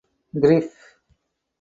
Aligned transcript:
Gref. 0.41 0.73